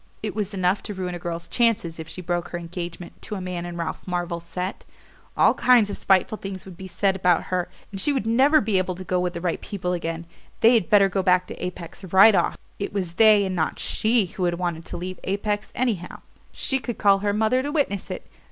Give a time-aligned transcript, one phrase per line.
[0.23, 3.39] It was enough to ruin a girl's chances if she broke her engagement to a
[3.39, 4.83] man in Ralph Marvell's set.
[5.37, 8.79] All kinds of spiteful things would be said about her, and she would never be
[8.79, 10.25] able to go with the right people again.
[10.61, 14.25] They had better go back to Apex right off it was they and not SHE
[14.37, 16.21] who had wanted to leave Apex, anyhow
[16.51, 18.25] she could call her mother to witness it.